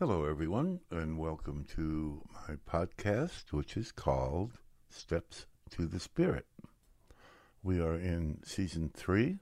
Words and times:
Hello, 0.00 0.24
everyone, 0.24 0.80
and 0.90 1.18
welcome 1.18 1.66
to 1.74 2.22
my 2.32 2.56
podcast, 2.66 3.52
which 3.52 3.76
is 3.76 3.92
called 3.92 4.52
Steps 4.88 5.44
to 5.72 5.84
the 5.86 6.00
Spirit. 6.00 6.46
We 7.62 7.82
are 7.82 7.96
in 7.96 8.40
season 8.42 8.92
three, 8.94 9.40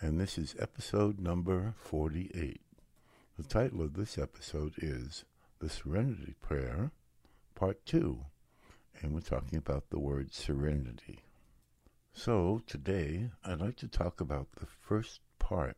and 0.00 0.18
this 0.18 0.36
is 0.36 0.56
episode 0.58 1.20
number 1.20 1.74
48. 1.78 2.60
The 3.36 3.42
title 3.44 3.80
of 3.80 3.94
this 3.94 4.18
episode 4.18 4.74
is 4.78 5.24
The 5.60 5.68
Serenity 5.70 6.34
Prayer, 6.42 6.90
Part 7.54 7.86
2, 7.86 8.18
and 9.00 9.14
we're 9.14 9.20
talking 9.20 9.58
about 9.58 9.90
the 9.90 10.00
word 10.00 10.34
serenity. 10.34 11.20
So, 12.12 12.62
today 12.66 13.30
I'd 13.44 13.60
like 13.60 13.76
to 13.76 13.86
talk 13.86 14.20
about 14.20 14.48
the 14.56 14.66
first 14.66 15.20
part 15.38 15.76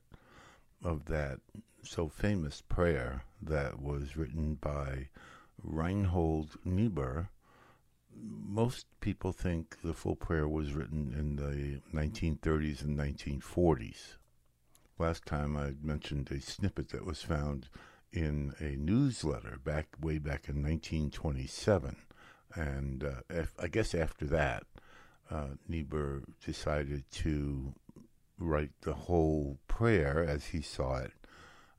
of 0.83 1.07
that 1.07 1.41
so 1.83 2.09
famous 2.09 2.63
prayer 2.69 3.25
that 3.43 3.81
was 3.81 4.17
written 4.17 4.55
by 4.55 5.09
Reinhold 5.63 6.57
Niebuhr. 6.65 7.31
Most 8.15 8.87
people 9.01 9.33
think 9.33 9.81
the 9.83 9.95
full 9.95 10.17
prayer 10.17 10.49
was 10.49 10.73
written 10.73 11.15
in 11.17 11.37
the 11.37 11.81
1930s 11.97 12.83
and 12.83 12.99
1940s. 12.99 14.17
Last 14.99 15.25
time 15.25 15.57
I 15.57 15.75
mentioned 15.83 16.31
a 16.31 16.41
snippet 16.41 16.91
that 16.91 17.07
was 17.07 17.23
found 17.23 17.69
in 18.13 18.55
a 18.59 18.77
newsletter 18.77 19.59
back 19.65 19.89
way 20.01 20.19
back 20.19 20.49
in 20.49 20.63
1927, 20.63 21.97
and 22.55 23.05
uh, 23.05 23.45
I 23.59 23.69
guess 23.69 23.95
after 23.95 24.27
that, 24.27 24.65
uh, 25.31 25.55
Niebuhr 25.69 26.25
decided 26.45 27.05
to 27.13 27.73
write 28.41 28.73
the 28.81 28.95
whole 28.95 29.59
prayer 29.69 30.25
as 30.25 30.47
he 30.47 30.63
saw 30.63 30.97
it 30.97 31.13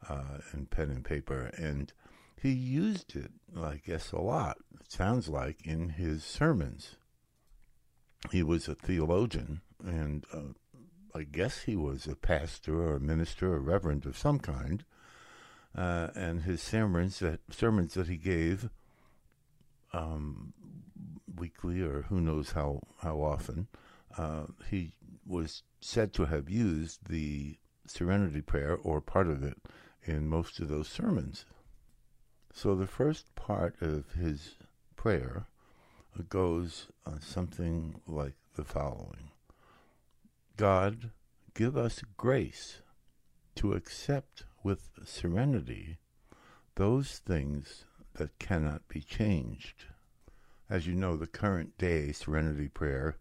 uh, 0.07 0.37
in 0.53 0.67
pen 0.67 0.89
and 0.89 1.03
paper, 1.03 1.51
and 1.57 1.91
he 2.41 2.51
used 2.51 3.15
it, 3.15 3.31
I 3.59 3.81
guess, 3.85 4.11
a 4.11 4.19
lot. 4.19 4.57
It 4.79 4.91
sounds 4.91 5.27
like 5.27 5.65
in 5.65 5.89
his 5.89 6.23
sermons. 6.23 6.95
He 8.31 8.43
was 8.43 8.67
a 8.67 8.75
theologian, 8.75 9.61
and 9.83 10.25
uh, 10.33 10.53
I 11.13 11.23
guess 11.23 11.63
he 11.63 11.75
was 11.75 12.07
a 12.07 12.15
pastor 12.15 12.79
or 12.79 12.95
a 12.95 12.99
minister 12.99 13.53
or 13.53 13.59
reverend 13.59 14.05
of 14.05 14.17
some 14.17 14.39
kind. 14.39 14.83
Uh, 15.75 16.09
and 16.15 16.41
his 16.41 16.61
sermons 16.61 17.19
that 17.19 17.39
sermons 17.49 17.93
that 17.93 18.07
he 18.07 18.17
gave 18.17 18.69
um, 19.93 20.53
weekly 21.37 21.81
or 21.81 22.03
who 22.03 22.19
knows 22.19 22.51
how 22.51 22.81
how 23.01 23.21
often 23.21 23.67
uh, 24.17 24.43
he 24.69 24.91
was 25.25 25.63
said 25.79 26.13
to 26.13 26.25
have 26.25 26.49
used 26.49 27.07
the 27.09 27.57
Serenity 27.87 28.41
Prayer 28.41 28.77
or 28.77 29.01
part 29.01 29.27
of 29.27 29.43
it 29.43 29.57
in 30.03 30.27
most 30.27 30.59
of 30.59 30.67
those 30.67 30.87
sermons. 30.87 31.45
So 32.53 32.75
the 32.75 32.87
first 32.87 33.33
part 33.35 33.81
of 33.81 34.11
his 34.13 34.55
prayer 34.95 35.45
goes 36.29 36.87
on 37.05 37.21
something 37.21 38.01
like 38.05 38.35
the 38.55 38.65
following 38.65 39.31
God, 40.57 41.11
give 41.53 41.77
us 41.77 42.03
grace 42.17 42.81
to 43.55 43.73
accept 43.73 44.43
with 44.63 44.89
serenity 45.05 45.97
those 46.75 47.19
things 47.19 47.85
that 48.13 48.37
cannot 48.39 48.87
be 48.87 49.01
changed. 49.01 49.85
As 50.69 50.87
you 50.87 50.93
know, 50.93 51.17
the 51.17 51.27
current 51.27 51.77
day 51.77 52.11
serenity 52.11 52.67
prayer, 52.67 53.17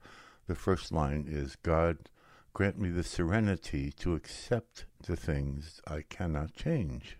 the 0.51 0.57
first 0.57 0.91
line 0.91 1.27
is 1.29 1.55
God, 1.55 2.11
grant 2.55 2.77
me 2.77 2.91
the 2.91 3.05
serenity 3.05 3.93
to 3.93 4.17
accept 4.17 4.85
the 5.07 5.15
things 5.15 5.81
I 5.87 6.03
cannot 6.03 6.55
change. 6.55 7.19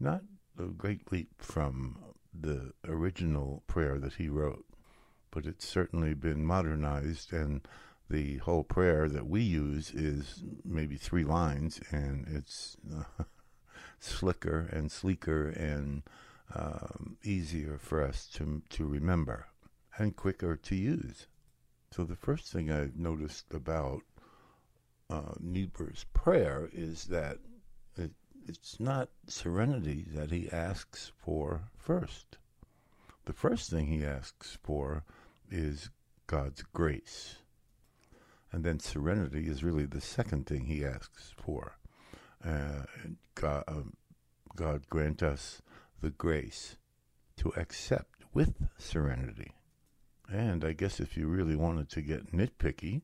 Not 0.00 0.22
a 0.58 0.64
great 0.64 1.12
leap 1.12 1.40
from 1.40 1.98
the 2.34 2.72
original 2.84 3.62
prayer 3.68 4.00
that 4.00 4.14
he 4.14 4.28
wrote, 4.28 4.64
but 5.30 5.46
it's 5.46 5.64
certainly 5.64 6.14
been 6.14 6.44
modernized, 6.44 7.32
and 7.32 7.60
the 8.10 8.38
whole 8.38 8.64
prayer 8.64 9.08
that 9.08 9.28
we 9.28 9.42
use 9.42 9.92
is 9.92 10.42
maybe 10.64 10.96
three 10.96 11.24
lines, 11.24 11.78
and 11.92 12.26
it's 12.26 12.76
uh, 12.92 13.22
slicker 14.00 14.68
and 14.72 14.90
sleeker 14.90 15.48
and 15.50 16.02
um, 16.56 17.18
easier 17.22 17.78
for 17.80 18.02
us 18.02 18.26
to 18.34 18.62
to 18.70 18.84
remember 18.84 19.46
and 19.96 20.16
quicker 20.16 20.56
to 20.56 20.74
use. 20.74 21.28
So 21.94 22.04
the 22.04 22.16
first 22.16 22.50
thing 22.50 22.72
I've 22.72 22.96
noticed 22.96 23.52
about 23.52 24.00
uh, 25.10 25.34
Niebuhr's 25.38 26.06
prayer 26.14 26.70
is 26.72 27.04
that 27.04 27.36
it, 27.98 28.12
it's 28.48 28.80
not 28.80 29.10
serenity 29.26 30.06
that 30.14 30.30
he 30.30 30.50
asks 30.50 31.12
for 31.22 31.64
first. 31.76 32.38
The 33.26 33.34
first 33.34 33.68
thing 33.68 33.88
he 33.88 34.06
asks 34.06 34.56
for 34.62 35.04
is 35.50 35.90
God's 36.26 36.62
grace. 36.62 37.36
And 38.50 38.64
then 38.64 38.80
serenity 38.80 39.46
is 39.46 39.62
really 39.62 39.84
the 39.84 40.00
second 40.00 40.46
thing 40.46 40.64
he 40.64 40.86
asks 40.86 41.34
for. 41.36 41.76
Uh, 42.42 42.84
God, 43.34 43.64
uh, 43.68 43.82
God 44.56 44.88
grant 44.88 45.22
us 45.22 45.60
the 46.00 46.10
grace 46.10 46.76
to 47.36 47.52
accept 47.54 48.24
with 48.32 48.54
serenity. 48.78 49.52
And 50.28 50.64
I 50.64 50.72
guess 50.72 51.00
if 51.00 51.16
you 51.16 51.26
really 51.28 51.56
wanted 51.56 51.88
to 51.90 52.02
get 52.02 52.32
nitpicky, 52.32 53.02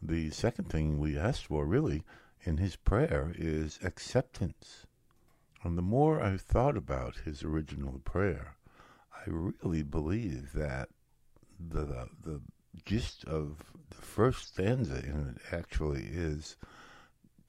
the 0.00 0.30
second 0.30 0.70
thing 0.70 0.98
we 0.98 1.18
asked 1.18 1.46
for, 1.46 1.66
really, 1.66 2.04
in 2.42 2.58
his 2.58 2.76
prayer 2.76 3.32
is 3.36 3.78
acceptance. 3.82 4.86
And 5.62 5.76
the 5.76 5.82
more 5.82 6.22
I've 6.22 6.40
thought 6.40 6.76
about 6.76 7.16
his 7.24 7.42
original 7.42 8.00
prayer, 8.04 8.56
I 9.12 9.22
really 9.26 9.82
believe 9.82 10.52
that 10.52 10.88
the 11.58 12.08
the 12.22 12.40
gist 12.84 13.24
of 13.24 13.72
the 13.90 14.02
first 14.02 14.48
stanza 14.48 15.04
in 15.04 15.34
it 15.34 15.54
actually 15.54 16.04
is 16.04 16.56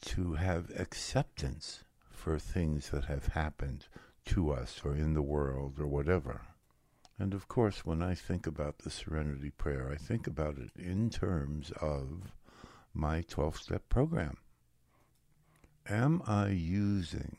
to 0.01 0.33
have 0.33 0.71
acceptance 0.75 1.83
for 2.09 2.39
things 2.39 2.89
that 2.89 3.05
have 3.05 3.27
happened 3.27 3.87
to 4.25 4.51
us 4.51 4.81
or 4.83 4.95
in 4.95 5.13
the 5.13 5.21
world 5.21 5.79
or 5.79 5.87
whatever. 5.87 6.41
And 7.19 7.33
of 7.33 7.49
course, 7.49 7.85
when 7.85 8.01
I 8.01 8.15
think 8.15 8.47
about 8.47 8.79
the 8.79 8.89
Serenity 8.89 9.49
Prayer, 9.49 9.91
I 9.91 9.97
think 9.97 10.25
about 10.25 10.57
it 10.57 10.71
in 10.81 11.09
terms 11.09 11.69
of 11.81 12.31
my 12.93 13.23
12 13.27 13.57
step 13.57 13.89
program. 13.89 14.37
Am 15.89 16.21
I 16.25 16.47
using 16.47 17.35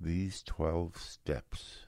these 0.00 0.42
12 0.44 0.96
steps, 0.96 1.80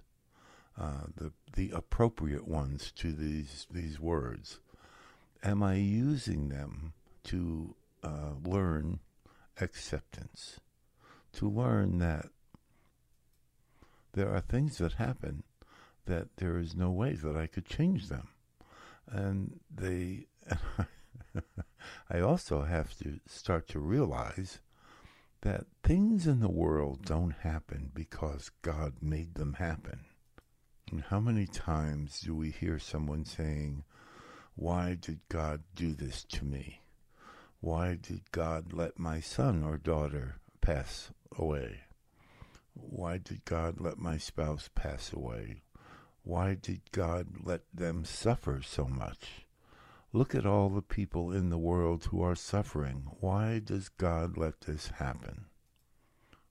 uh, 0.78 1.04
the, 1.16 1.32
the 1.54 1.70
appropriate 1.70 2.46
ones 2.46 2.92
to 2.96 3.12
these, 3.12 3.66
these 3.70 3.98
words? 3.98 4.60
Am 5.42 5.62
I 5.62 5.76
using 5.76 6.50
them 6.50 6.92
to 7.24 7.74
uh, 8.02 8.32
learn 8.44 9.00
acceptance? 9.58 10.60
To 11.34 11.48
learn 11.48 11.98
that 11.98 12.26
there 14.12 14.28
are 14.34 14.42
things 14.42 14.76
that 14.76 14.92
happen 14.94 15.44
that 16.06 16.36
there 16.36 16.58
is 16.58 16.74
no 16.74 16.90
way 16.90 17.14
that 17.14 17.36
I 17.36 17.46
could 17.46 17.66
change 17.66 18.08
them. 18.08 18.28
And 19.06 19.60
they. 19.72 20.26
I 22.10 22.20
also 22.20 22.62
have 22.62 22.96
to 22.98 23.20
start 23.26 23.68
to 23.68 23.78
realize 23.78 24.60
that 25.42 25.66
things 25.82 26.26
in 26.26 26.40
the 26.40 26.50
world 26.50 27.04
don't 27.04 27.34
happen 27.40 27.90
because 27.94 28.50
God 28.62 28.94
made 29.00 29.34
them 29.34 29.54
happen. 29.54 30.04
And 30.90 31.02
how 31.02 31.20
many 31.20 31.46
times 31.46 32.20
do 32.20 32.34
we 32.34 32.50
hear 32.50 32.78
someone 32.78 33.24
saying, 33.24 33.84
Why 34.54 34.96
did 35.00 35.20
God 35.28 35.62
do 35.74 35.94
this 35.94 36.24
to 36.24 36.44
me? 36.44 36.82
Why 37.60 37.96
did 38.00 38.30
God 38.32 38.72
let 38.72 38.98
my 38.98 39.20
son 39.20 39.62
or 39.62 39.78
daughter 39.78 40.36
pass 40.60 41.10
away? 41.36 41.80
Why 42.74 43.18
did 43.18 43.44
God 43.44 43.80
let 43.80 43.98
my 43.98 44.18
spouse 44.18 44.68
pass 44.74 45.12
away? 45.12 45.62
Why 46.24 46.54
did 46.54 46.92
God 46.92 47.28
let 47.42 47.62
them 47.72 48.04
suffer 48.04 48.62
so 48.62 48.86
much? 48.86 49.46
Look 50.12 50.34
at 50.34 50.46
all 50.46 50.68
the 50.68 50.82
people 50.82 51.32
in 51.32 51.50
the 51.50 51.58
world 51.58 52.04
who 52.04 52.22
are 52.22 52.34
suffering. 52.34 53.06
Why 53.20 53.58
does 53.58 53.88
God 53.88 54.36
let 54.36 54.62
this 54.62 54.88
happen? 54.88 55.46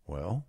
Well, 0.08 0.48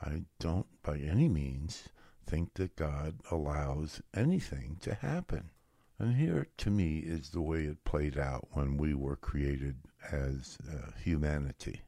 I 0.00 0.24
don't 0.38 0.66
by 0.82 0.98
any 0.98 1.28
means 1.28 1.88
think 2.26 2.54
that 2.54 2.76
God 2.76 3.20
allows 3.30 4.02
anything 4.14 4.76
to 4.82 4.94
happen. 4.94 5.50
And 5.98 6.16
here, 6.16 6.46
to 6.58 6.70
me, 6.70 7.00
is 7.00 7.30
the 7.30 7.42
way 7.42 7.64
it 7.64 7.84
played 7.84 8.18
out 8.18 8.48
when 8.52 8.76
we 8.76 8.94
were 8.94 9.16
created 9.16 9.76
as 10.10 10.56
uh, 10.70 10.92
humanity. 11.02 11.82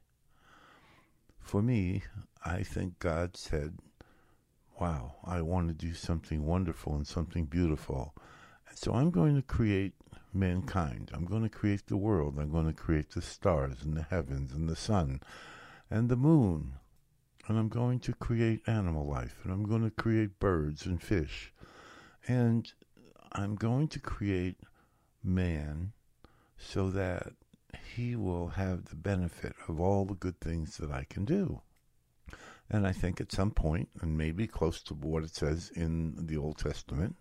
For 1.39 1.61
me, 1.61 2.03
I 2.45 2.61
think 2.61 2.99
God 2.99 3.35
said, 3.37 3.79
Wow, 4.79 5.15
I 5.23 5.41
want 5.41 5.67
to 5.67 5.73
do 5.73 5.93
something 5.93 6.45
wonderful 6.45 6.95
and 6.95 7.07
something 7.07 7.45
beautiful. 7.45 8.13
And 8.67 8.77
so 8.77 8.93
I'm 8.93 9.11
going 9.11 9.35
to 9.35 9.41
create 9.41 9.93
mankind. 10.33 11.11
I'm 11.13 11.25
going 11.25 11.43
to 11.43 11.49
create 11.49 11.87
the 11.87 11.97
world. 11.97 12.37
I'm 12.39 12.51
going 12.51 12.67
to 12.67 12.73
create 12.73 13.11
the 13.11 13.21
stars 13.21 13.83
and 13.83 13.95
the 13.95 14.03
heavens 14.03 14.51
and 14.51 14.67
the 14.67 14.75
sun 14.75 15.21
and 15.89 16.09
the 16.09 16.15
moon. 16.15 16.73
and 17.47 17.57
I'm 17.57 17.69
going 17.69 17.99
to 18.01 18.13
create 18.13 18.61
animal 18.67 19.05
life, 19.05 19.39
and 19.43 19.51
I'm 19.51 19.63
going 19.63 19.83
to 19.83 19.91
create 19.91 20.39
birds 20.39 20.85
and 20.85 21.01
fish, 21.01 21.51
and 22.27 22.71
I'm 23.33 23.55
going 23.55 23.89
to 23.89 23.99
create 23.99 24.57
man 25.23 25.91
so 26.57 26.89
that 26.91 27.33
he 27.95 28.15
will 28.15 28.49
have 28.49 28.85
the 28.85 28.95
benefit 28.95 29.55
of 29.67 29.79
all 29.79 30.05
the 30.05 30.13
good 30.13 30.39
things 30.39 30.77
that 30.77 30.91
I 30.91 31.05
can 31.09 31.25
do. 31.25 31.61
And 32.73 32.87
I 32.87 32.91
think 32.91 33.21
at 33.21 33.31
some 33.31 33.51
point, 33.51 33.87
and 34.01 34.17
maybe 34.17 34.47
close 34.47 34.81
to 34.81 34.95
what 34.95 35.23
it 35.23 35.35
says 35.35 35.71
in 35.75 36.25
the 36.25 36.37
Old 36.37 36.57
Testament, 36.57 37.15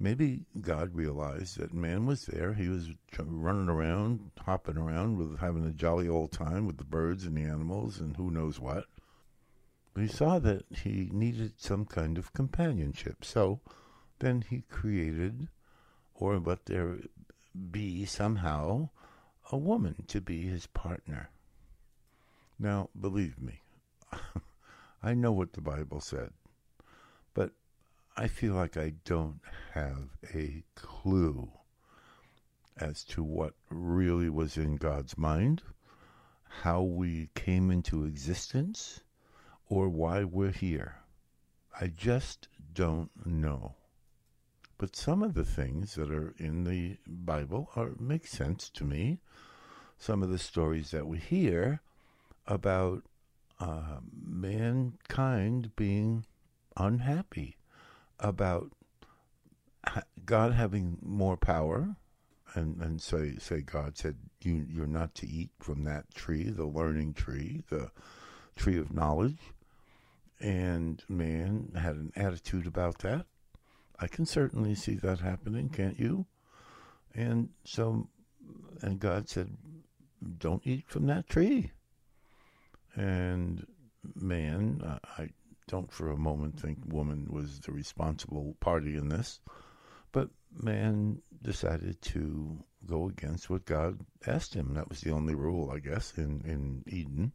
maybe 0.00 0.46
God 0.58 0.94
realized 0.94 1.58
that 1.58 1.74
man 1.74 2.06
was 2.06 2.24
there. 2.24 2.54
He 2.54 2.70
was 2.70 2.88
running 3.18 3.68
around, 3.68 4.30
hopping 4.40 4.78
around, 4.78 5.18
with 5.18 5.38
having 5.38 5.66
a 5.66 5.70
jolly 5.70 6.08
old 6.08 6.32
time 6.32 6.66
with 6.66 6.78
the 6.78 6.84
birds 6.84 7.26
and 7.26 7.36
the 7.36 7.42
animals 7.42 8.00
and 8.00 8.16
who 8.16 8.30
knows 8.30 8.58
what. 8.58 8.86
But 9.92 10.00
he 10.00 10.08
saw 10.08 10.38
that 10.38 10.64
he 10.70 11.10
needed 11.12 11.52
some 11.58 11.84
kind 11.84 12.16
of 12.16 12.32
companionship. 12.32 13.22
So 13.22 13.60
then 14.20 14.46
he 14.48 14.62
created, 14.70 15.48
or 16.14 16.38
let 16.38 16.64
there 16.64 17.00
be 17.70 18.06
somehow, 18.06 18.88
a 19.52 19.58
woman 19.58 20.04
to 20.08 20.22
be 20.22 20.46
his 20.46 20.66
partner. 20.68 21.28
Now, 22.58 22.88
believe 22.98 23.42
me, 23.42 23.60
I 25.04 25.12
know 25.12 25.32
what 25.32 25.52
the 25.52 25.60
Bible 25.60 26.00
said, 26.00 26.30
but 27.34 27.50
I 28.16 28.26
feel 28.26 28.54
like 28.54 28.78
I 28.78 28.94
don't 29.04 29.40
have 29.74 30.16
a 30.34 30.64
clue 30.76 31.50
as 32.78 33.04
to 33.04 33.22
what 33.22 33.52
really 33.68 34.30
was 34.30 34.56
in 34.56 34.76
God's 34.76 35.18
mind, 35.18 35.60
how 36.62 36.80
we 36.80 37.28
came 37.34 37.70
into 37.70 38.06
existence, 38.06 39.02
or 39.68 39.90
why 39.90 40.24
we're 40.24 40.52
here. 40.52 40.96
I 41.78 41.88
just 41.88 42.48
don't 42.72 43.10
know. 43.26 43.74
But 44.78 44.96
some 44.96 45.22
of 45.22 45.34
the 45.34 45.44
things 45.44 45.96
that 45.96 46.10
are 46.10 46.34
in 46.38 46.64
the 46.64 46.96
Bible 47.06 47.68
are 47.76 47.90
make 48.00 48.26
sense 48.26 48.70
to 48.70 48.84
me. 48.84 49.20
Some 49.98 50.22
of 50.22 50.30
the 50.30 50.38
stories 50.38 50.92
that 50.92 51.06
we 51.06 51.18
hear 51.18 51.82
about 52.46 53.02
uh, 53.60 53.98
mankind 54.26 55.74
being 55.76 56.26
unhappy 56.76 57.56
about 58.18 58.72
God 60.24 60.52
having 60.52 60.98
more 61.02 61.36
power, 61.36 61.96
and, 62.54 62.80
and 62.80 63.00
say 63.00 63.36
say 63.36 63.60
God 63.60 63.98
said 63.98 64.16
you 64.42 64.66
you're 64.68 64.86
not 64.86 65.14
to 65.16 65.28
eat 65.28 65.50
from 65.58 65.84
that 65.84 66.14
tree, 66.14 66.44
the 66.44 66.66
learning 66.66 67.14
tree, 67.14 67.62
the 67.68 67.90
tree 68.56 68.78
of 68.78 68.94
knowledge, 68.94 69.38
and 70.40 71.02
man 71.08 71.72
had 71.74 71.96
an 71.96 72.12
attitude 72.16 72.66
about 72.66 72.98
that. 73.00 73.26
I 73.98 74.06
can 74.06 74.26
certainly 74.26 74.74
see 74.74 74.94
that 74.96 75.20
happening, 75.20 75.68
can't 75.68 75.98
you? 75.98 76.26
And 77.14 77.50
so, 77.64 78.08
and 78.82 78.98
God 78.98 79.28
said, 79.28 79.56
"Don't 80.38 80.66
eat 80.66 80.84
from 80.88 81.06
that 81.06 81.28
tree." 81.28 81.70
And 82.96 83.66
man, 84.14 85.00
I 85.18 85.30
don't 85.66 85.92
for 85.92 86.10
a 86.10 86.16
moment 86.16 86.60
think 86.60 86.78
woman 86.86 87.28
was 87.30 87.60
the 87.60 87.72
responsible 87.72 88.56
party 88.60 88.96
in 88.96 89.08
this, 89.08 89.40
but 90.12 90.28
man 90.62 91.22
decided 91.42 92.00
to 92.02 92.62
go 92.86 93.08
against 93.08 93.50
what 93.50 93.64
God 93.64 93.98
asked 94.26 94.54
him. 94.54 94.74
That 94.74 94.88
was 94.88 95.00
the 95.00 95.10
only 95.10 95.34
rule, 95.34 95.70
I 95.70 95.78
guess, 95.78 96.12
in, 96.16 96.42
in 96.44 96.84
Eden. 96.86 97.32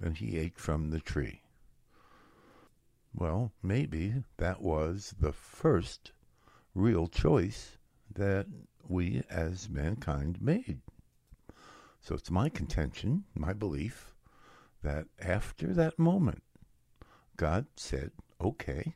And 0.00 0.16
he 0.16 0.38
ate 0.38 0.58
from 0.58 0.90
the 0.90 1.00
tree. 1.00 1.42
Well, 3.14 3.52
maybe 3.62 4.14
that 4.36 4.62
was 4.62 5.14
the 5.18 5.32
first 5.32 6.12
real 6.74 7.06
choice 7.08 7.76
that 8.14 8.46
we 8.88 9.22
as 9.28 9.68
mankind 9.68 10.40
made. 10.40 10.80
So 12.00 12.14
it's 12.14 12.30
my 12.30 12.48
contention, 12.48 13.24
my 13.34 13.52
belief, 13.52 14.14
that 14.82 15.06
after 15.20 15.72
that 15.74 15.98
moment, 15.98 16.42
God 17.36 17.66
said, 17.76 18.12
Okay, 18.40 18.94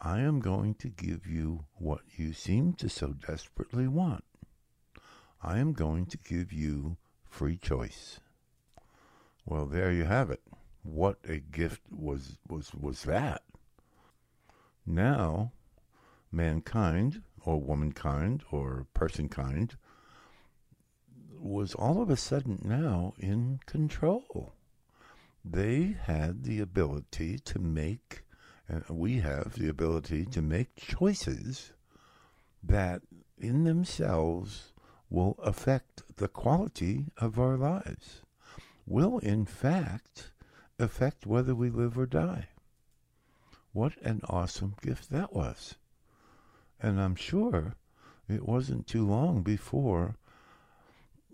I 0.00 0.20
am 0.20 0.40
going 0.40 0.74
to 0.76 0.88
give 0.88 1.26
you 1.26 1.64
what 1.74 2.00
you 2.16 2.32
seem 2.32 2.72
to 2.74 2.88
so 2.88 3.14
desperately 3.14 3.88
want. 3.88 4.24
I 5.42 5.58
am 5.58 5.72
going 5.72 6.06
to 6.06 6.18
give 6.18 6.52
you 6.52 6.96
free 7.28 7.56
choice. 7.56 8.20
Well, 9.44 9.66
there 9.66 9.92
you 9.92 10.04
have 10.04 10.30
it. 10.30 10.42
What 10.82 11.18
a 11.28 11.38
gift 11.38 11.82
was 11.90 12.38
was 12.48 12.72
was 12.74 13.02
that? 13.04 13.42
Now, 14.86 15.52
mankind 16.30 17.22
or 17.44 17.60
womankind 17.60 18.44
or 18.50 18.86
personkind 18.94 19.76
was 21.38 21.74
all 21.74 22.02
of 22.02 22.10
a 22.10 22.16
sudden 22.16 22.60
now 22.64 23.14
in 23.18 23.60
control 23.66 24.54
they 25.44 25.96
had 26.02 26.44
the 26.44 26.60
ability 26.60 27.38
to 27.38 27.58
make, 27.58 28.22
and 28.68 28.84
we 28.88 29.20
have 29.20 29.54
the 29.54 29.68
ability 29.68 30.26
to 30.26 30.42
make 30.42 30.76
choices 30.76 31.72
that 32.62 33.02
in 33.38 33.64
themselves 33.64 34.72
will 35.10 35.36
affect 35.42 36.02
the 36.16 36.28
quality 36.28 37.06
of 37.16 37.38
our 37.38 37.56
lives, 37.56 38.22
will 38.86 39.18
in 39.18 39.44
fact 39.44 40.32
affect 40.78 41.26
whether 41.26 41.54
we 41.54 41.70
live 41.70 41.98
or 41.98 42.06
die. 42.06 42.48
What 43.72 43.96
an 44.02 44.20
awesome 44.28 44.74
gift 44.82 45.10
that 45.10 45.32
was. 45.32 45.76
And 46.80 47.00
I'm 47.00 47.14
sure 47.14 47.74
it 48.28 48.46
wasn't 48.46 48.86
too 48.86 49.06
long 49.06 49.42
before 49.42 50.16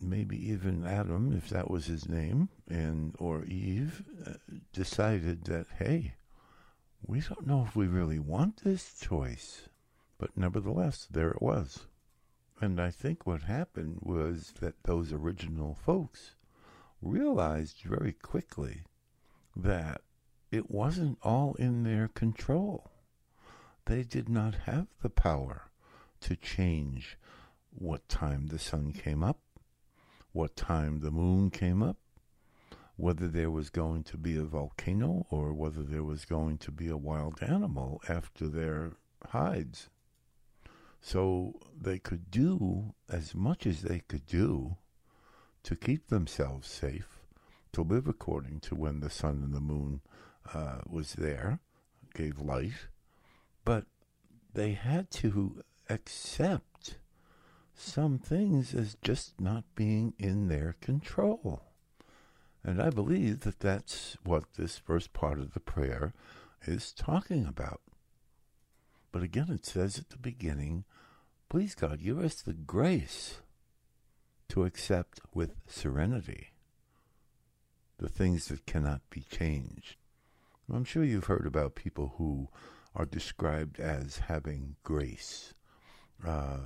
maybe 0.00 0.36
even 0.50 0.86
Adam, 0.86 1.32
if 1.36 1.48
that 1.50 1.70
was 1.70 1.86
his 1.86 2.08
name, 2.08 2.48
and 2.68 3.14
or 3.18 3.44
Eve, 3.44 4.04
uh, 4.26 4.32
decided 4.72 5.44
that 5.44 5.66
hey, 5.78 6.14
we 7.06 7.20
don't 7.20 7.46
know 7.46 7.64
if 7.66 7.76
we 7.76 7.86
really 7.86 8.18
want 8.18 8.64
this 8.64 8.94
choice, 8.98 9.68
but 10.18 10.36
nevertheless, 10.36 11.06
there 11.10 11.30
it 11.30 11.42
was. 11.42 11.86
And 12.60 12.80
I 12.80 12.90
think 12.90 13.26
what 13.26 13.42
happened 13.42 13.98
was 14.00 14.54
that 14.60 14.84
those 14.84 15.12
original 15.12 15.74
folks 15.74 16.34
realized 17.02 17.82
very 17.84 18.12
quickly 18.12 18.82
that 19.54 20.00
it 20.50 20.70
wasn't 20.70 21.18
all 21.22 21.54
in 21.54 21.82
their 21.82 22.08
control. 22.08 22.90
They 23.86 24.02
did 24.02 24.28
not 24.28 24.54
have 24.66 24.86
the 25.02 25.10
power 25.10 25.70
to 26.20 26.36
change 26.36 27.18
what 27.70 28.08
time 28.08 28.46
the 28.46 28.58
sun 28.58 28.92
came 28.92 29.22
up 29.22 29.40
what 30.34 30.56
time 30.56 30.98
the 30.98 31.12
moon 31.12 31.48
came 31.48 31.80
up, 31.80 31.96
whether 32.96 33.28
there 33.28 33.52
was 33.52 33.70
going 33.70 34.02
to 34.02 34.16
be 34.16 34.36
a 34.36 34.42
volcano 34.42 35.24
or 35.30 35.54
whether 35.54 35.82
there 35.82 36.02
was 36.02 36.24
going 36.24 36.58
to 36.58 36.72
be 36.72 36.88
a 36.88 36.96
wild 36.96 37.40
animal 37.40 38.02
after 38.08 38.48
their 38.48 38.92
hides. 39.30 39.88
So 41.00 41.60
they 41.80 42.00
could 42.00 42.32
do 42.32 42.94
as 43.08 43.32
much 43.32 43.64
as 43.64 43.82
they 43.82 44.00
could 44.08 44.26
do 44.26 44.76
to 45.62 45.76
keep 45.76 46.08
themselves 46.08 46.68
safe, 46.68 47.20
to 47.72 47.82
live 47.82 48.08
according 48.08 48.58
to 48.60 48.74
when 48.74 48.98
the 49.00 49.10
sun 49.10 49.40
and 49.44 49.54
the 49.54 49.60
moon 49.60 50.00
uh, 50.52 50.80
was 50.84 51.12
there, 51.14 51.60
gave 52.12 52.40
light, 52.40 52.88
but 53.64 53.84
they 54.52 54.72
had 54.72 55.10
to 55.10 55.62
accept 55.88 56.98
some 57.74 58.18
things 58.18 58.74
as 58.74 58.96
just 59.02 59.40
not 59.40 59.64
being 59.74 60.14
in 60.18 60.48
their 60.48 60.76
control. 60.80 61.62
And 62.62 62.80
I 62.80 62.90
believe 62.90 63.40
that 63.40 63.60
that's 63.60 64.16
what 64.24 64.44
this 64.56 64.78
first 64.78 65.12
part 65.12 65.38
of 65.38 65.52
the 65.52 65.60
prayer 65.60 66.14
is 66.66 66.92
talking 66.92 67.46
about. 67.46 67.80
But 69.12 69.22
again, 69.22 69.48
it 69.50 69.66
says 69.66 69.98
at 69.98 70.10
the 70.10 70.16
beginning, 70.16 70.84
please 71.48 71.74
God, 71.74 72.02
give 72.02 72.18
us 72.18 72.40
the 72.40 72.54
grace 72.54 73.40
to 74.48 74.64
accept 74.64 75.20
with 75.32 75.56
serenity 75.66 76.48
the 77.98 78.08
things 78.08 78.48
that 78.48 78.66
cannot 78.66 79.02
be 79.10 79.24
changed. 79.30 79.96
I'm 80.72 80.84
sure 80.84 81.04
you've 81.04 81.26
heard 81.26 81.46
about 81.46 81.74
people 81.74 82.14
who 82.16 82.48
are 82.94 83.04
described 83.04 83.78
as 83.78 84.18
having 84.28 84.76
grace. 84.82 85.54
Uh, 86.26 86.58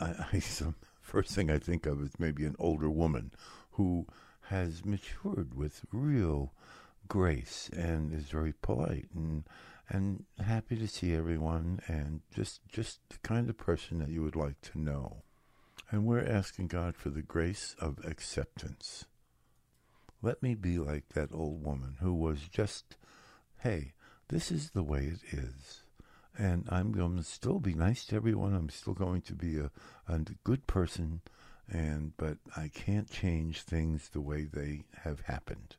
I, 0.00 0.26
I 0.32 0.38
some 0.40 0.74
first 1.00 1.34
thing 1.34 1.50
I 1.50 1.58
think 1.58 1.86
of 1.86 2.02
is 2.02 2.18
maybe 2.18 2.44
an 2.44 2.56
older 2.58 2.90
woman 2.90 3.32
who 3.72 4.06
has 4.42 4.84
matured 4.84 5.54
with 5.54 5.82
real 5.92 6.52
grace 7.06 7.70
and 7.72 8.12
is 8.12 8.28
very 8.28 8.52
polite 8.60 9.08
and 9.14 9.44
and 9.88 10.24
happy 10.44 10.76
to 10.76 10.86
see 10.86 11.14
everyone 11.14 11.80
and 11.86 12.20
just 12.34 12.60
just 12.68 13.00
the 13.08 13.18
kind 13.22 13.48
of 13.48 13.56
person 13.56 13.98
that 13.98 14.10
you 14.10 14.22
would 14.22 14.36
like 14.36 14.60
to 14.60 14.78
know. 14.78 15.22
And 15.90 16.04
we're 16.04 16.26
asking 16.26 16.68
God 16.68 16.96
for 16.96 17.08
the 17.08 17.22
grace 17.22 17.74
of 17.80 18.04
acceptance. 18.04 19.06
Let 20.20 20.42
me 20.42 20.54
be 20.54 20.78
like 20.78 21.10
that 21.14 21.32
old 21.32 21.64
woman 21.64 21.96
who 22.00 22.12
was 22.12 22.40
just, 22.48 22.96
hey, 23.60 23.92
this 24.28 24.50
is 24.50 24.70
the 24.70 24.82
way 24.82 25.04
it 25.04 25.20
is. 25.32 25.82
And 26.38 26.66
I'm 26.70 26.92
going 26.92 27.16
to 27.16 27.24
still 27.24 27.58
be 27.58 27.74
nice 27.74 28.04
to 28.06 28.16
everyone. 28.16 28.54
I'm 28.54 28.70
still 28.70 28.94
going 28.94 29.22
to 29.22 29.34
be 29.34 29.58
a, 29.58 29.70
a 30.06 30.20
good 30.44 30.68
person. 30.68 31.20
And, 31.68 32.12
but 32.16 32.38
I 32.56 32.70
can't 32.72 33.10
change 33.10 33.62
things 33.62 34.08
the 34.08 34.20
way 34.20 34.44
they 34.44 34.84
have 35.02 35.22
happened. 35.22 35.76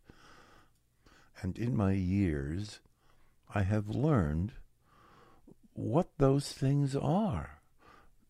And 1.42 1.58
in 1.58 1.76
my 1.76 1.94
years, 1.94 2.82
I 3.56 3.64
have 3.64 3.88
learned 3.88 4.52
what 5.74 6.10
those 6.18 6.52
things 6.52 6.96
are. 6.96 7.62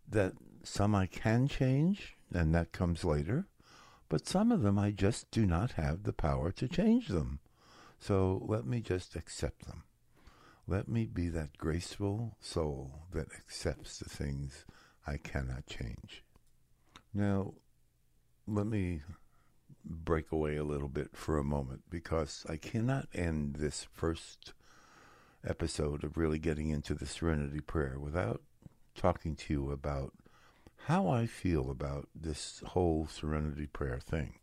That 0.07 0.33
some 0.63 0.93
I 0.93 1.07
can 1.07 1.47
change, 1.47 2.15
and 2.31 2.53
that 2.53 2.71
comes 2.71 3.03
later, 3.03 3.47
but 4.07 4.27
some 4.27 4.51
of 4.51 4.61
them 4.61 4.77
I 4.77 4.91
just 4.91 5.31
do 5.31 5.45
not 5.45 5.73
have 5.73 6.03
the 6.03 6.13
power 6.13 6.51
to 6.51 6.67
change 6.67 7.07
them. 7.07 7.39
So 7.99 8.43
let 8.47 8.65
me 8.65 8.81
just 8.81 9.15
accept 9.15 9.65
them. 9.65 9.83
Let 10.69 10.87
me 10.87 11.07
be 11.07 11.29
that 11.29 11.57
graceful 11.57 12.37
soul 12.39 13.07
that 13.11 13.33
accepts 13.35 13.97
the 13.97 14.07
things 14.07 14.65
I 15.07 15.17
cannot 15.17 15.65
change. 15.65 16.23
Now, 17.11 17.55
let 18.45 18.67
me 18.67 19.01
break 19.83 20.31
away 20.31 20.57
a 20.57 20.63
little 20.63 20.87
bit 20.87 21.17
for 21.17 21.39
a 21.39 21.43
moment 21.43 21.85
because 21.89 22.45
I 22.47 22.57
cannot 22.57 23.07
end 23.15 23.55
this 23.55 23.87
first 23.91 24.53
episode 25.43 26.03
of 26.03 26.17
really 26.17 26.37
getting 26.37 26.69
into 26.69 26.93
the 26.93 27.07
Serenity 27.07 27.61
Prayer 27.61 27.97
without 27.97 28.43
talking 28.93 29.35
to 29.37 29.53
you 29.53 29.71
about 29.71 30.13
how 30.85 31.07
I 31.07 31.25
feel 31.25 31.71
about 31.71 32.09
this 32.13 32.61
whole 32.67 33.07
Serenity 33.07 33.65
Prayer 33.65 33.99
thing. 33.99 34.35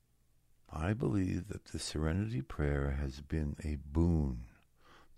I 0.73 0.93
believe 0.93 1.47
that 1.51 1.67
the 1.67 1.79
Serenity 1.79 2.43
Prayer 2.43 2.99
has 3.01 3.21
been 3.21 3.55
a 3.63 3.77
boon 3.77 4.47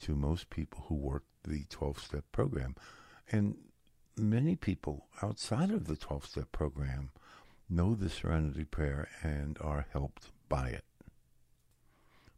to 0.01 0.15
most 0.15 0.51
people 0.51 0.85
who 0.89 0.95
work 0.95 1.25
the 1.45 1.65
12 1.69 1.99
step 1.99 2.25
program. 2.33 2.75
And 3.31 3.57
many 4.17 4.57
people 4.57 5.07
outside 5.23 5.71
of 5.71 5.87
the 5.87 5.97
12 5.97 6.27
step 6.27 6.53
program 6.53 7.11
know 7.69 7.95
the 7.95 8.11
Serenity 8.11 8.65
Prayer 8.65 9.09
and 9.23 9.59
are 9.61 9.87
helped 9.93 10.31
by 10.49 10.69
it. 10.69 10.85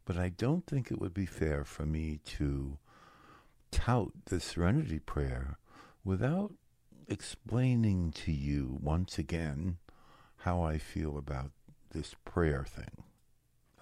But 0.05 0.17
I 0.17 0.31
don't 0.31 0.67
think 0.67 0.90
it 0.90 1.00
would 1.00 1.14
be 1.14 1.26
fair 1.26 1.64
for 1.64 1.87
me 1.87 2.21
to 2.38 2.79
tout 3.71 4.12
the 4.26 4.40
Serenity 4.40 4.99
Prayer 4.99 5.59
without 6.05 6.52
explaining 7.07 8.12
to 8.12 8.33
you 8.33 8.79
once 8.81 9.19
again 9.19 9.79
how 10.38 10.62
I 10.62 10.79
feel 10.79 11.19
about 11.19 11.50
this 11.90 12.14
prayer 12.25 12.64
thing. 12.64 13.05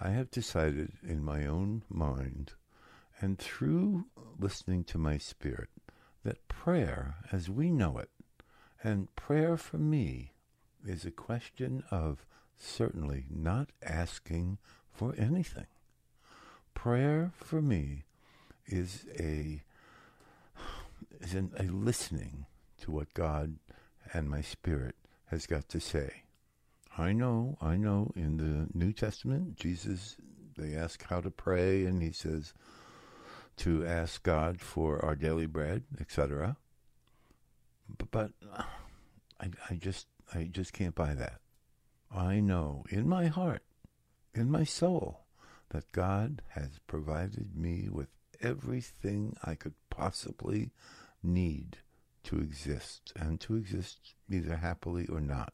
I 0.00 0.10
have 0.10 0.30
decided 0.30 0.92
in 1.02 1.24
my 1.24 1.46
own 1.46 1.82
mind 1.88 2.52
and 3.20 3.38
through 3.38 4.06
listening 4.38 4.84
to 4.84 4.98
my 4.98 5.18
spirit 5.18 5.68
that 6.24 6.48
prayer, 6.48 7.16
as 7.32 7.48
we 7.48 7.70
know 7.70 7.98
it, 7.98 8.10
and 8.82 9.14
prayer 9.16 9.56
for 9.56 9.78
me, 9.78 10.32
is 10.84 11.04
a 11.04 11.10
question 11.10 11.82
of 11.90 12.24
certainly 12.56 13.24
not 13.30 13.70
asking 13.82 14.58
for 14.92 15.14
anything. 15.16 15.66
Prayer 16.74 17.32
for 17.36 17.60
me 17.60 18.04
is 18.66 19.06
a 19.18 19.62
is 21.20 21.34
an, 21.34 21.52
a 21.58 21.64
listening 21.64 22.46
to 22.80 22.90
what 22.92 23.12
God 23.14 23.56
and 24.12 24.28
my 24.28 24.40
spirit 24.40 24.94
has 25.26 25.46
got 25.46 25.68
to 25.70 25.80
say. 25.80 26.22
I 26.96 27.12
know, 27.12 27.56
I 27.60 27.76
know 27.76 28.12
in 28.14 28.36
the 28.36 28.68
New 28.78 28.92
Testament, 28.92 29.56
Jesus, 29.56 30.16
they 30.56 30.74
ask 30.74 31.04
how 31.04 31.20
to 31.20 31.30
pray, 31.30 31.84
and 31.84 32.02
he 32.02 32.12
says 32.12 32.52
to 33.58 33.84
ask 33.84 34.22
God 34.22 34.60
for 34.60 35.04
our 35.04 35.14
daily 35.14 35.46
bread, 35.46 35.84
etc. 36.00 36.56
But, 37.96 38.10
but 38.10 38.30
I, 39.40 39.50
I 39.70 39.74
just, 39.74 40.06
I 40.34 40.44
just 40.44 40.72
can't 40.72 40.94
buy 40.94 41.14
that. 41.14 41.40
I 42.14 42.40
know 42.40 42.84
in 42.90 43.08
my 43.08 43.26
heart, 43.26 43.62
in 44.34 44.50
my 44.50 44.64
soul, 44.64 45.24
that 45.70 45.92
God 45.92 46.42
has 46.48 46.78
provided 46.86 47.56
me 47.56 47.88
with 47.90 48.08
everything 48.40 49.36
I 49.44 49.54
could 49.54 49.74
possibly 49.90 50.70
need 51.22 51.78
to 52.24 52.38
exist, 52.38 53.12
and 53.16 53.40
to 53.40 53.56
exist 53.56 54.14
either 54.30 54.56
happily 54.56 55.06
or 55.06 55.20
not. 55.20 55.52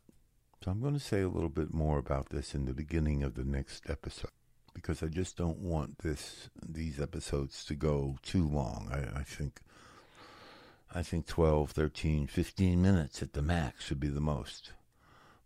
So 0.62 0.70
I'm 0.70 0.80
going 0.80 0.94
to 0.94 1.00
say 1.00 1.20
a 1.20 1.28
little 1.28 1.48
bit 1.48 1.72
more 1.72 1.98
about 1.98 2.30
this 2.30 2.54
in 2.54 2.64
the 2.64 2.74
beginning 2.74 3.22
of 3.22 3.34
the 3.34 3.44
next 3.44 3.88
episode 3.88 4.30
because 4.74 5.02
I 5.02 5.06
just 5.06 5.36
don't 5.36 5.58
want 5.58 5.98
this 5.98 6.50
these 6.62 7.00
episodes 7.00 7.64
to 7.66 7.74
go 7.74 8.16
too 8.22 8.46
long. 8.46 8.88
I, 8.92 9.20
I 9.20 9.22
think 9.22 9.60
I 10.94 11.02
think 11.02 11.26
12, 11.26 11.70
13, 11.72 12.26
15 12.26 12.82
minutes 12.82 13.22
at 13.22 13.32
the 13.32 13.42
max 13.42 13.84
should 13.84 14.00
be 14.00 14.08
the 14.08 14.20
most. 14.20 14.72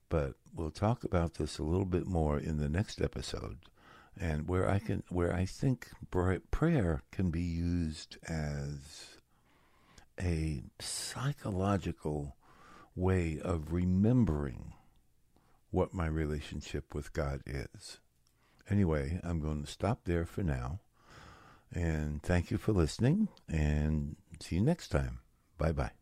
But 0.09 0.35
we'll 0.55 0.71
talk 0.71 1.05
about 1.05 1.35
this 1.35 1.59
a 1.59 1.63
little 1.63 1.87
bit 1.87 2.07
more 2.07 2.39
in 2.39 2.59
the 2.59 2.69
next 2.69 3.01
episode 3.01 3.59
and 4.21 4.49
where 4.49 4.69
I 4.69 4.79
can 4.79 5.03
where 5.09 5.33
I 5.33 5.45
think 5.45 5.89
prayer 6.51 7.03
can 7.13 7.31
be 7.31 7.43
used 7.43 8.17
as 8.27 9.19
a 10.21 10.63
psychological 10.81 12.37
way 12.97 13.39
of 13.43 13.73
remembering 13.73 14.73
what 15.71 15.95
my 15.95 16.07
relationship 16.07 16.95
with 16.95 17.13
God 17.13 17.43
is. 17.47 18.01
Anyway, 18.71 19.21
I'm 19.23 19.41
going 19.41 19.63
to 19.63 19.71
stop 19.71 20.01
there 20.05 20.25
for 20.25 20.43
now. 20.43 20.81
And 21.73 22.23
thank 22.23 22.51
you 22.51 22.57
for 22.57 22.73
listening, 22.73 23.29
and 23.47 24.17
see 24.41 24.57
you 24.57 24.63
next 24.63 24.89
time. 24.89 25.19
Bye 25.59 25.73
bye. 25.73 25.98